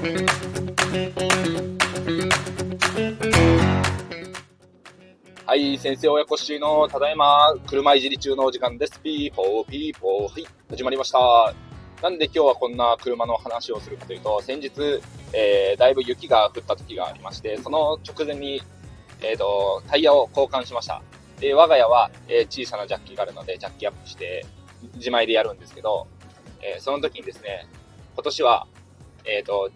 [0.00, 0.06] は
[5.54, 8.98] い、先生親子しのただいま車いじり中のお時間です。
[9.00, 10.22] ピーポーピーポー。
[10.32, 11.52] はい、始まりました。
[12.00, 14.70] なんで今日はこんな車の話をするかというと、先日、
[15.34, 18.62] えー、だいぶ雪が降った時がありまして、その直前に、
[19.20, 21.02] えっ、ー、と、タイヤを交換しました。
[21.40, 24.46] で、我が家は、えー、小さなジャッキがあるので、ジャッキアップして、
[24.94, 26.08] 自前でやるんですけど、
[26.62, 27.66] えー、その時にですね、
[28.14, 28.66] 今年は、
[29.24, 29.70] えっ、ー、と、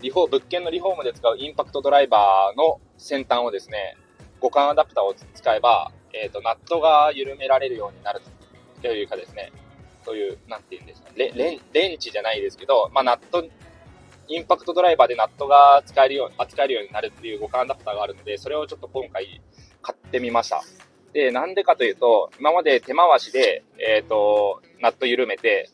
[0.00, 3.96] リフォー、物件のリフォームで使うインパクトドライバーの先端をですね、
[4.40, 8.20] 互換アダプターを使えば、えっ、ー、と、ナットが緩められるようになる
[8.82, 9.52] というかですね、
[10.04, 13.44] そういう、なんて言うんですか、レレンレンチじゃないですけど、まあ、ナット、
[14.28, 19.40] インパクトドライバーでナットが使えるように、扱えるようになるっていう互換アダプターがあるので、それをちょっと今回
[19.82, 20.62] 買ってみました。
[21.12, 25.68] で、なんでかというと、今まで手回しで、えっ、ー、と、ナット緩めて、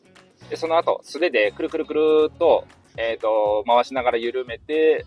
[0.49, 2.65] で、その後、素手でくるくるくるっと、
[2.97, 5.05] えっ、ー、と、回しながら緩めて、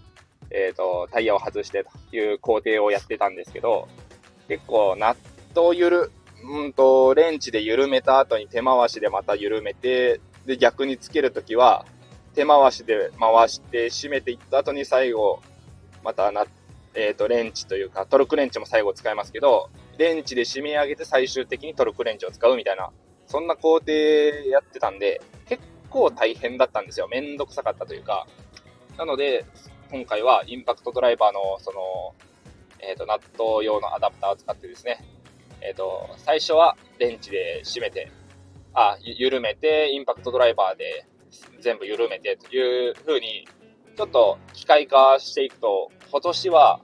[0.50, 3.88] えっ、ー、と、タイヤを外してという工程をやってたんですけど、
[4.48, 5.16] 結構、ナッ
[5.54, 6.12] トをゆる、
[6.66, 11.84] んと、レンチで緩めた後に手回しでまた緩めて、で、逆につけるときは、
[12.34, 15.40] 手回しで回して締めていった後に最後、
[16.04, 16.46] またな、
[16.94, 22.90] えっ、ー、と、レンチというか、トルクレンチも最後使いますけど、レンチで締め上げて最終的にトルクレンチを使うみたいな、
[23.26, 25.20] そんな工程やってたんで、
[25.90, 27.08] 構大変だったんですよ。
[27.08, 28.26] めんどくさかったというか。
[28.96, 29.44] なので、
[29.90, 32.14] 今回はインパクトドライバーの、その、
[32.78, 35.04] えっ、ー、と、ナット用のアダプターを使ってですね、
[35.60, 38.10] えっ、ー、と、最初はレンチで締めて、
[38.72, 41.06] あ、緩めて、インパクトドライバーで
[41.60, 43.46] 全部緩めてという風に、
[43.96, 46.80] ちょっと機械化していくと、今年は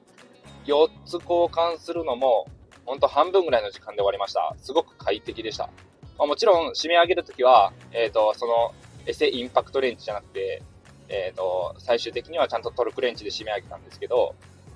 [0.67, 2.47] 4つ交換するのも、
[2.85, 4.55] ほんと半分ぐらいの時間で終わりました。
[4.59, 5.71] すごく快適でした。
[6.19, 8.75] まあ、もちろん、締め上げるときは、えっ、ー、と、その、
[9.07, 10.63] エセインパクトレンチじゃなくて、
[11.09, 14.35] えっ、ー、と、最終的にはちゃんとトルクレンチで締め上げたんですけど、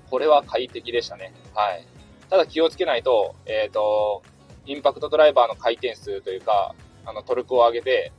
[0.09, 1.33] これは快適でしたね。
[1.53, 1.85] はい。
[2.29, 4.23] ただ気をつけないと、えっ、ー、と、
[4.65, 6.75] インパクトドライバーの回転数というか、
[7.05, 8.13] あの、トルクを上げて、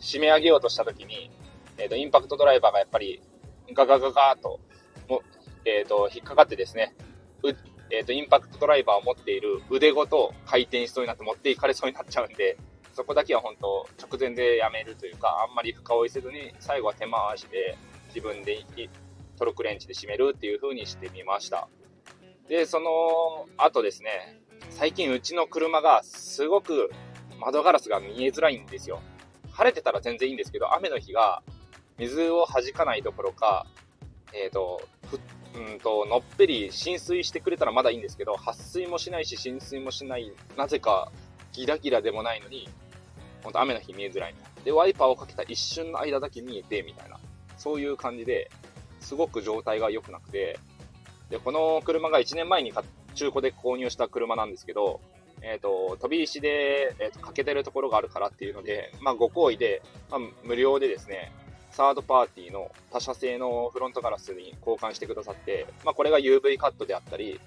[0.00, 1.30] 締め上げようとしたときに、
[1.78, 3.22] えっ、ー、と、インパクトドライバーがやっぱり、
[3.74, 4.60] ガガガガーと、
[5.08, 5.22] も
[5.64, 6.94] えっ、と、引っかかってですね、
[7.90, 12.56] えっ、と、インパクトドライバーを持っている腕ごと回転しそうになって持っていかれそうになっちゃうんで、
[12.92, 17.76] そこだけは本当、直前でやめるというか、あんまり深追いせずに、最後は手回しで
[18.08, 18.64] 自分で
[19.38, 21.68] トルクレンチで締めるっていう風にしてみました。
[22.48, 26.90] で、その後ですね、最近うちの車がすごく
[27.40, 29.00] 窓ガラスが見えづらいんですよ。
[29.50, 31.42] 晴れてたら全然いいんですけど、雨の日が
[31.98, 33.66] 水を弾かないどころか、
[34.32, 34.82] えっ、ー、と、
[35.54, 41.12] うんと、のっぺり浸水してくれたらまだいいんですけど、撥水もしないし浸水もしない、なぜか
[41.52, 42.68] ギラギラでもないのに、
[43.42, 44.34] ほんと雨の日見えづらい。
[44.64, 47.18] で、ワイパーをかけた一瞬の間だけ見えて、みたいな。
[47.56, 48.50] そういう感じで、
[49.00, 50.58] すごく状態が良くなくて、
[51.30, 52.72] で、この車が1年前に
[53.14, 55.00] 中古で購入した車なんですけど、
[55.42, 61.32] えっ、ー、と、飛び石で、えーと、欠けてるところがあるからっていうので、まあ、ご好意で、まあ、無料でですね、
[61.72, 67.40] サードパーティーの他社製のフロントガラスに交換してくださって、まあ、これが UV カットであったり、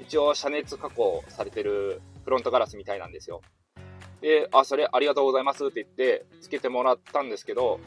[0.00, 3.42] 一応遮熱加工されてるフロントガラスみたいなんですよ。
[4.20, 7.80] で、あ、それありがとうございますって言って、つけてもらったんですけど、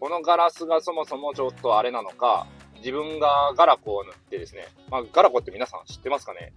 [0.00, 2.46] このガラスがそもそもちょっとあれなのか、
[2.78, 6.52] 自分がガラコを塗ってですね、まあ、ガラコって皆さん知ってますかね？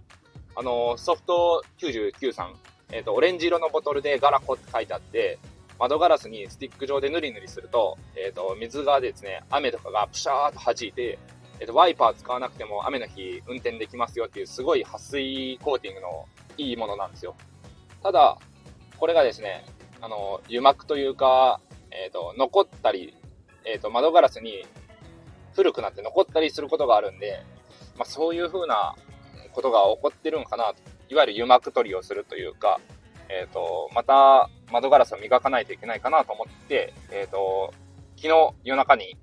[0.56, 2.54] あの、ソフト99さん、
[2.90, 5.38] えっ、ー、と、オレンジ色のボトルでガラコって書いてあって、
[5.78, 11.18] 窓ガラスにスティック状で塗り塗りすると、えっ、ー、と、水がですね、雨とかがプシャーっと弾いて、
[11.60, 17.36] えっ、ー、と、ワイパー使わなくても雨の日運転できますよっていうすごい撥水コーティングのいいものなんですよ。
[18.02, 18.38] ただ、
[18.98, 19.64] これがですね、
[20.00, 23.14] あの、油膜というか、えっ、ー、と、残ったり、
[23.64, 24.66] えっ、と、窓ガラスに
[25.54, 27.42] 古くなって残ったりすることがあるんで、
[27.96, 28.94] まあ、そういう風な
[29.52, 30.74] ことが起こってるんかなと。
[31.08, 32.80] いわゆる油膜取りをするというか、
[33.28, 37.72] えっ、ー、と、また窓ガラスを磨かないといけないかなと思って、えっ、と、
[38.16, 39.16] 昨日夜中に、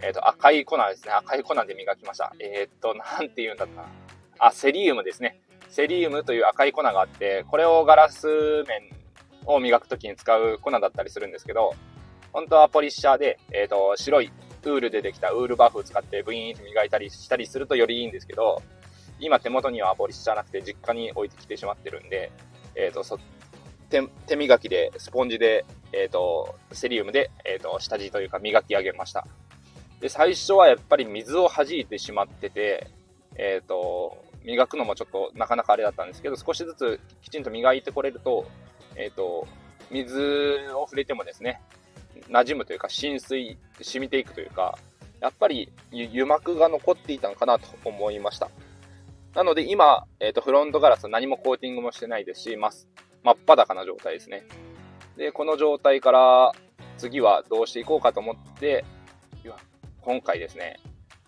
[0.00, 1.12] えっ、と、赤い粉ですね。
[1.12, 2.32] 赤い粉で磨きました。
[2.38, 3.88] えっ、と、なんて言うんだったな。
[4.38, 5.40] あ、セリウムですね。
[5.68, 8.26] セリウムという赤い粉があって、これをガラス
[8.64, 8.94] 面
[9.46, 11.74] を磨くときに使う粉だったりするんですけど、
[12.32, 14.32] 本当はポリッシャーで、えっ、と、白い
[14.64, 18.62] ウールでできたウールバフを使ってブイーンと磨いたりしたりするとよりいいんですけど、
[19.20, 22.32] 今手元にはポリッシャーなくて実家に置いてきてしまってるんで、
[22.74, 23.18] えっ、ー、と、そ
[23.90, 29.26] 手手磨きで、スポンジで、えっ、ー、と、セリウムで、えっ、と、下地というか磨き上げました。
[30.00, 32.88] で、最初はやっぱり水を弾いてしまってて、
[33.36, 38.46] えっ、と、磨くのもちょっとなかなかあれだったんですけど、少しずつきちんと磨いてこれると、
[38.96, 39.46] えっ、と、
[39.90, 41.60] 水を触れてもですね、
[42.28, 44.78] 馴染むというか浸水、染みていくというか、
[45.20, 48.50] やっぱり油膜が残っていたのかなと思いました。
[49.34, 52.70] なので今、えっ、ー、と、フロントガラス何もコーティングもしてないですし、真
[53.22, 54.44] 真っ裸な状態ですね。
[55.16, 56.52] で、この状態から
[56.98, 58.84] 次はどうしていこうかと思って、
[60.04, 60.78] 今回ですね、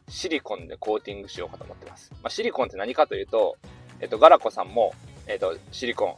[0.06, 2.10] シリコンでコーティングしようかと思ってます。
[2.22, 3.56] まあ、シリコンって何かというと、
[4.00, 4.92] えっ、ー、と、ガラコさんも、
[5.26, 6.16] えっ、ー、と、シリコン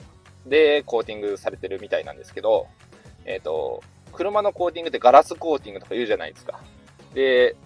[0.49, 2.67] でコーティングされてるみたいなんですけど、
[3.25, 6.61] えっ、と、車のコーティングってガラスコーティングとか言うじゃないですか。
[7.15, 7.57] で、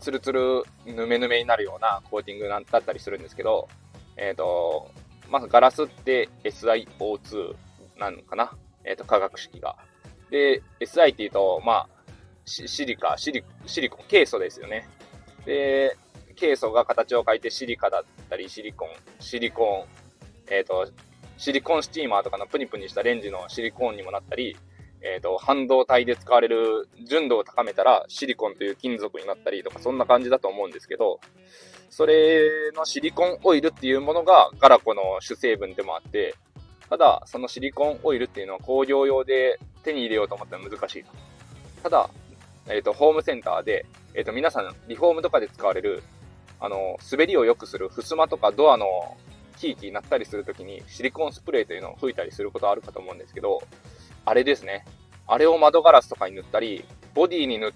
[0.00, 3.68] ツルツル、ぬめぬめになるようなコーティングだったりするんですけど、
[4.16, 4.90] えっ、ー、と、
[5.28, 7.54] まずガラスって SiO2
[7.98, 8.52] なのかな
[8.84, 9.76] えっ、ー、と、化学式が。
[10.30, 11.88] で、SI って言うと、まあ、
[12.44, 14.88] シリカ、シリ、シリコン、ケイ素ですよね。
[15.44, 15.96] で、
[16.36, 18.88] ケイ素が形を変えてシリカだったり、シリコン、
[19.20, 20.90] シリコン、えっ、ー、と、
[21.42, 24.56] シリコンスチーマーとかのプニプニしたレンジのシリコンにもなったり、
[25.00, 31.18] えっ、ー、と、半導体で使われる純度を高めたらシリコンという金属になったりとか、そんな感じだと思うんですけど、
[31.90, 36.36] それのシリコンオイルっていうものがガラコの主成分でもあって、
[36.88, 41.10] ただ、そのシリコンオイルっていうのは工業用で手に入れようと思ったら難しいと。
[41.82, 42.08] ただ、
[42.68, 43.84] えっ、ー、と、ホームセンターで、
[44.14, 46.04] えっ、ー、と、皆さん、リフォームとかで使われる、
[46.60, 49.16] あの、滑りを良くする、襖とかドアの
[49.62, 53.62] キーキー鳴ったりするときに、シリコンスプレーというのを吹いたりすることあるかと思うんですけど、
[54.24, 54.84] あれですね。
[55.28, 57.72] あれを窓ガラスとかに塗ったり、ボディに塗っ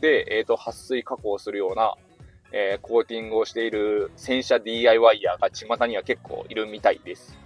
[0.00, 1.94] て、えっ、ー、と、撥水加工するような、
[2.52, 7.36] えー、コーティングをしている洗車 DIY ヤーが巷には結構いるみたいです。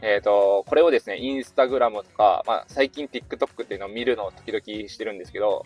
[0.00, 5.64] えっ、ー、と、これをですね、インスタグラムとか、まあ、最近 TikTok っていうのを見るのを時々してるんですけど、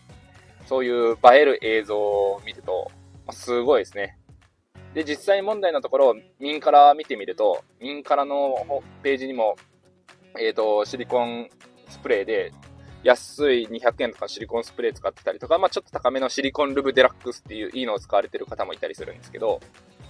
[0.66, 2.90] そういう映える映像を見ると、
[3.26, 4.18] まあ、すごいですね。
[4.96, 9.56] で、実際問題のところ、民から見てみると、民からのページにも、
[10.40, 11.50] えっ、ー、と、シリコン
[11.90, 12.50] スプレーで
[13.02, 19.60] 安い200円とかシリコンスプレー使ってたりとか、まあ、ちょっと高めのシリコンルブデラックスっていういいのを使われてる方もいたりするんですけど、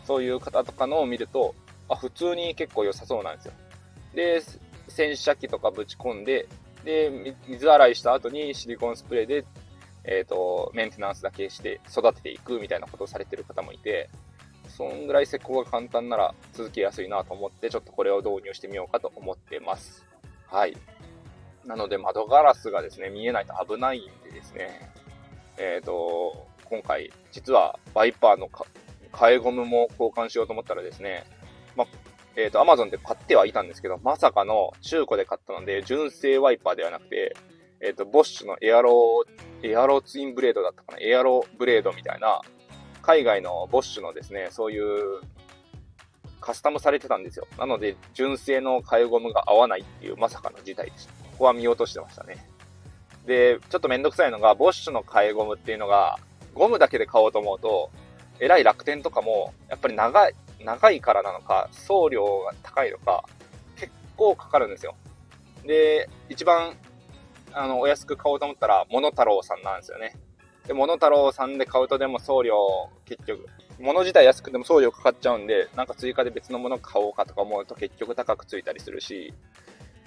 [0.04, 1.56] そういう方とかのを見ると、
[1.88, 3.52] あ、普通に結構良さそうなんですよ。
[4.14, 4.40] で、
[4.86, 6.46] 洗車機とかぶち込んで、
[6.84, 9.44] で、水洗いした後にシリコンスプレーで、
[10.04, 14.08] えっ、ー、と、メンテナンスだけして育てていくみたいなことをされてる方もいて、
[14.68, 20.04] そんぐらい施工が簡単なら続けやすいなと思って、ちょっとこれを導入してみようかと思ってます。
[20.46, 20.76] はい。
[21.64, 24.92] なので窓ガラスがですね、見えないと危ないんでですね、
[25.58, 28.48] えっ、ー、と、今回、実はバイパーの
[29.12, 31.24] 替えゴムも交換しようと思ったらですね、
[31.76, 31.86] ま
[32.36, 37.34] えっ、ー、と、アマゾンで買ってはいたんですけど、まさかの中古で買ったので、純正ワイパーではなくて、
[37.80, 42.40] えっ、ー、と、ボッシュのエアロー、エアロツインブレードだったかな、エアロブレードみたいな、
[43.06, 45.20] 海外のボッシュのですね、そういう
[46.40, 47.46] カスタムされてたんですよ。
[47.56, 51.12] なので、純正の替えゴムが合わないっていうまさかの事態でした。
[51.12, 52.48] ここは見落としてましたね。
[53.24, 56.18] で、ちょっとめんどくさいのが、ボッシュの替えゴムっていうのが、
[56.52, 57.90] ゴムだけで買おうと思うと、
[58.40, 63.24] えらい楽天とかも、やっぱり長い、長いからなのか、送料が高いのか、
[63.76, 64.96] 結構かかるんですよ。
[65.64, 66.76] で、一番、
[67.52, 70.16] あの、お安く買おうと思ったら、モノタロウさんなんですよね。
[70.66, 72.56] で、モノタロウさんで買うとでも送料、
[73.04, 73.46] 結局、
[73.78, 79.32] 物自体安くても送料かかっちゃうんで、なんか追加で別のもの買おうかとか思うと結局高くついたりするし、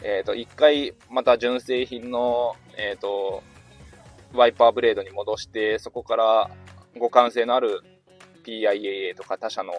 [0.01, 3.43] えっ、ー、と、一回また純正品の、えっ、ー、と、
[4.33, 6.49] ワイパーブレードに戻して、そこから
[6.93, 7.81] 互換性のある
[8.43, 9.73] PIAA とか他社の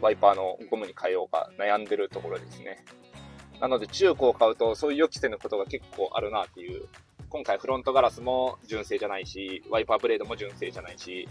[0.00, 2.84] ワイパーのゴムに変えようか悩んでるところですね。
[3.60, 6.86] なので中古を買うとそういう予期せぬことが結構あるなっていう。
[7.30, 11.28] 今回フロントガラスも純正じゃないし、ワイパーブレードも純正じゃないし、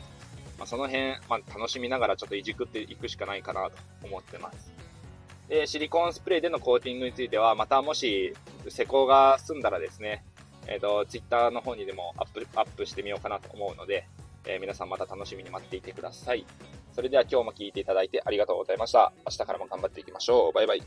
[0.57, 4.71] まあ、その辺、まあ、楽しみながらちょっといじくっていくしかないかなと思ってます。
[5.49, 8.35] で、シリコンスプレーでのコーティングについては、またもし
[8.67, 10.23] 施工が済んだらですね、
[10.67, 14.07] えっ、ー、と、ツイッターの方にでもアップ、アップしてみようかなと思うので、
[14.45, 16.45] えー、皆さんまた楽しみに待っていてください。
[16.93, 19.13] それでは今日も聞いていただいてありがとうございました。
[19.25, 20.53] 明日からも頑張っていきましょう。
[20.53, 20.81] バイバイ。